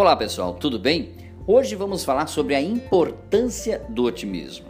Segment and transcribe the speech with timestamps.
[0.00, 1.10] Olá pessoal, tudo bem?
[1.46, 4.68] Hoje vamos falar sobre a importância do otimismo.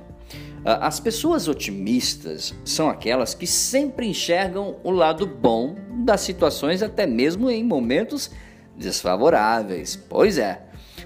[0.64, 7.06] Ah, as pessoas otimistas são aquelas que sempre enxergam o lado bom das situações, até
[7.06, 8.28] mesmo em momentos
[8.76, 9.94] desfavoráveis.
[9.94, 10.62] Pois é,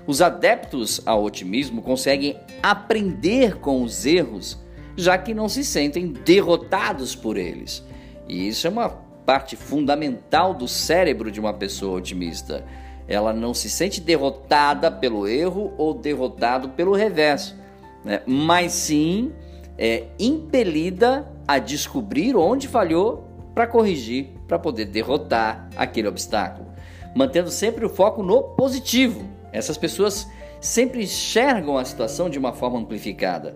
[0.07, 4.59] os adeptos ao otimismo conseguem aprender com os erros,
[4.97, 7.85] já que não se sentem derrotados por eles.
[8.27, 12.65] E isso é uma parte fundamental do cérebro de uma pessoa otimista.
[13.07, 17.57] Ela não se sente derrotada pelo erro ou derrotado pelo reverso,
[18.05, 18.23] né?
[18.27, 19.33] mas sim
[19.77, 26.67] é impelida a descobrir onde falhou para corrigir, para poder derrotar aquele obstáculo,
[27.15, 29.25] mantendo sempre o foco no positivo.
[29.53, 30.27] Essas pessoas
[30.61, 33.55] sempre enxergam a situação de uma forma amplificada.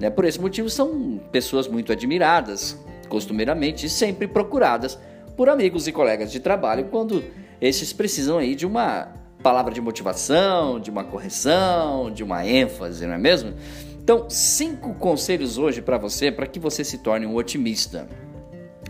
[0.00, 0.10] Né?
[0.10, 2.76] Por esse motivo, são pessoas muito admiradas,
[3.08, 4.98] costumeiramente sempre procuradas
[5.36, 7.22] por amigos e colegas de trabalho quando
[7.60, 9.08] esses precisam aí de uma
[9.42, 13.54] palavra de motivação, de uma correção, de uma ênfase, não é mesmo?
[14.02, 18.08] Então, cinco conselhos hoje para você para que você se torne um otimista.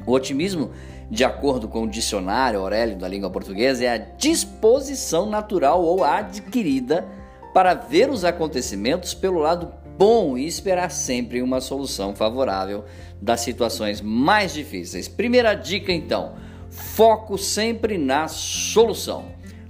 [0.07, 0.71] O otimismo,
[1.11, 7.07] de acordo com o dicionário Aurélio da língua portuguesa, é a disposição natural ou adquirida
[7.53, 12.85] para ver os acontecimentos pelo lado bom e esperar sempre uma solução favorável
[13.21, 15.09] das situações mais difíceis.
[15.09, 16.35] Primeira dica então:
[16.77, 19.25] foco sempre na solução.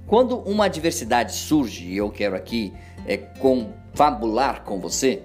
[0.05, 2.73] Quando uma adversidade surge, e eu quero aqui
[3.05, 5.23] é, confabular com você,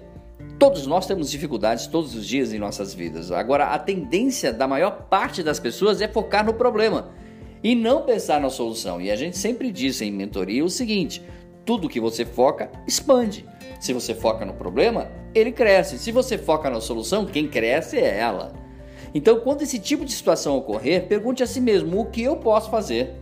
[0.57, 3.31] todos nós temos dificuldades todos os dias em nossas vidas.
[3.31, 7.11] Agora, a tendência da maior parte das pessoas é focar no problema
[7.63, 8.99] e não pensar na solução.
[8.99, 11.21] E a gente sempre diz em mentoria o seguinte:
[11.65, 13.45] tudo que você foca, expande.
[13.79, 15.97] Se você foca no problema, ele cresce.
[15.97, 18.62] Se você foca na solução, quem cresce é ela.
[19.13, 22.69] Então, quando esse tipo de situação ocorrer, pergunte a si mesmo o que eu posso
[22.69, 23.13] fazer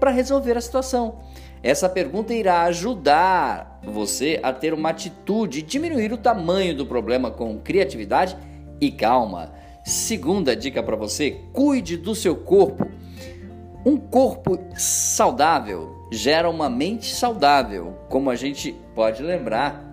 [0.00, 1.20] para resolver a situação.
[1.62, 7.30] Essa pergunta irá ajudar você a ter uma atitude e diminuir o tamanho do problema
[7.30, 8.36] com criatividade
[8.80, 9.52] e calma.
[9.84, 12.86] Segunda dica para você: cuide do seu corpo.
[13.84, 19.84] Um corpo saudável gera uma mente saudável, como a gente pode lembrar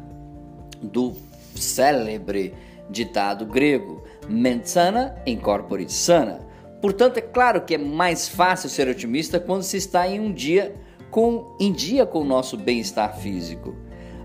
[0.82, 1.14] do
[1.56, 2.54] célebre
[2.90, 6.40] ditado grego: mente sana, incorpore sana.
[6.82, 10.76] Portanto, é claro que é mais fácil ser otimista quando se está em um dia
[11.10, 13.76] com em dia com o nosso bem-estar físico.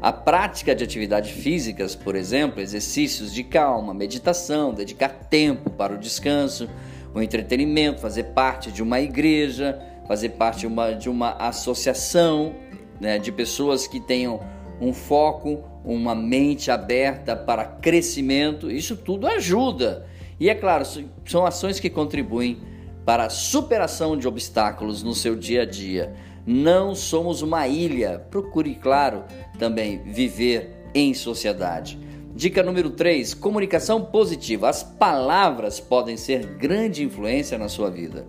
[0.01, 5.99] A prática de atividades físicas, por exemplo, exercícios de calma, meditação, dedicar tempo para o
[5.99, 6.69] descanso,
[7.13, 12.55] o entretenimento, fazer parte de uma igreja, fazer parte de uma, de uma associação
[13.01, 14.41] né, de pessoas que tenham
[14.81, 20.07] um foco, uma mente aberta para crescimento, isso tudo ajuda.
[20.39, 20.85] E é claro,
[21.27, 22.59] são ações que contribuem
[23.05, 26.15] para a superação de obstáculos no seu dia a dia.
[26.47, 29.25] Não somos uma ilha, procure, claro,
[29.59, 31.99] também viver em sociedade.
[32.35, 34.69] Dica número 3: comunicação positiva.
[34.69, 38.27] As palavras podem ser grande influência na sua vida.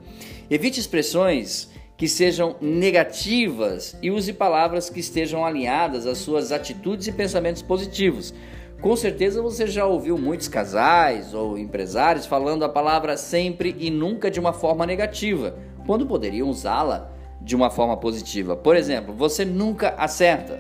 [0.50, 7.12] Evite expressões que sejam negativas e use palavras que estejam alinhadas às suas atitudes e
[7.12, 8.34] pensamentos positivos.
[8.80, 14.32] Com certeza você já ouviu muitos casais ou empresários falando a palavra sempre e nunca
[14.32, 17.12] de uma forma negativa, quando poderiam usá-la
[17.42, 18.56] de uma forma positiva.
[18.56, 20.58] Por exemplo, você nunca acerta,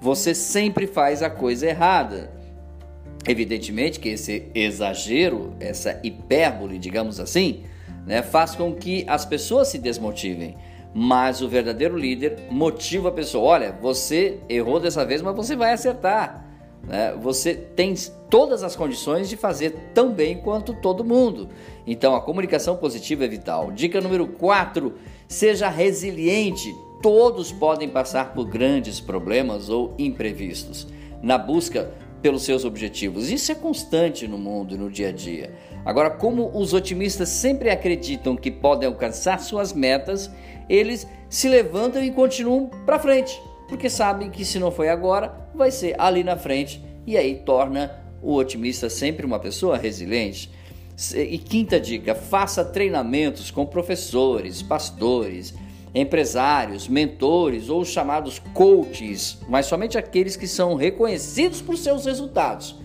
[0.00, 2.30] você sempre faz a coisa errada.
[3.26, 7.64] Evidentemente que esse exagero, essa hipérbole, digamos assim,
[8.06, 10.56] né, faz com que as pessoas se desmotivem.
[10.94, 15.72] Mas o verdadeiro líder motiva a pessoa: olha, você errou dessa vez, mas você vai
[15.72, 16.44] acertar.
[16.86, 17.14] Né?
[17.20, 17.94] Você tem
[18.30, 21.48] todas as condições de fazer tão bem quanto todo mundo.
[21.86, 23.70] Então a comunicação positiva é vital.
[23.70, 24.94] Dica número 4:
[25.26, 26.74] seja resiliente.
[27.00, 30.88] Todos podem passar por grandes problemas ou imprevistos.
[31.22, 33.30] Na busca pelos seus objetivos.
[33.30, 35.52] Isso é constante no mundo e no dia a dia.
[35.84, 40.30] Agora, como os otimistas sempre acreditam que podem alcançar suas metas,
[40.68, 45.70] eles se levantam e continuam para frente, porque sabem que se não foi agora, vai
[45.70, 50.50] ser ali na frente e aí torna o otimista sempre uma pessoa resiliente.
[51.14, 55.54] E quinta dica: faça treinamentos com professores, pastores,
[55.94, 62.76] empresários, mentores ou chamados coaches, mas somente aqueles que são reconhecidos por seus resultados.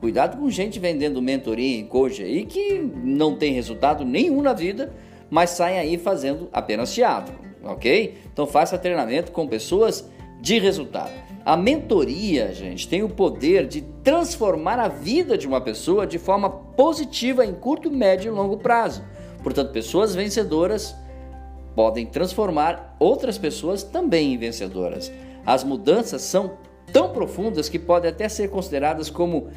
[0.00, 4.92] Cuidado com gente vendendo mentoria em coach aí que não tem resultado nenhum na vida,
[5.32, 7.34] mas saem aí fazendo apenas teatro,
[7.64, 8.18] ok?
[8.30, 10.06] Então faça treinamento com pessoas
[10.42, 11.10] de resultado.
[11.42, 16.50] A mentoria, gente, tem o poder de transformar a vida de uma pessoa de forma
[16.50, 19.02] positiva em curto, médio e longo prazo.
[19.42, 20.94] Portanto, pessoas vencedoras
[21.74, 25.10] podem transformar outras pessoas também em vencedoras.
[25.46, 26.58] As mudanças são
[26.92, 29.48] tão profundas que podem até ser consideradas como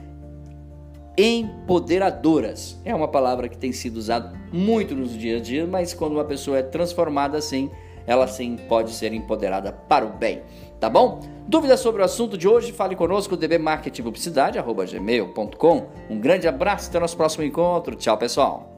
[1.17, 2.79] empoderadoras.
[2.83, 6.25] É uma palavra que tem sido usada muito nos dias a dia, mas quando uma
[6.25, 7.69] pessoa é transformada assim,
[8.07, 10.41] ela sim pode ser empoderada para o bem.
[10.79, 11.19] Tá bom?
[11.47, 12.71] Dúvidas sobre o assunto de hoje?
[12.71, 15.85] Fale conosco, dbmarketingpublicidade.gmail.com.
[16.09, 17.95] Um grande abraço, até o nosso próximo encontro.
[17.95, 18.74] Tchau, pessoal.